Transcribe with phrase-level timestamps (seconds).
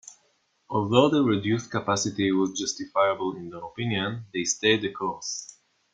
[0.67, 5.59] Although the reduced capacity was justifiable in their opinion, they stayed the course.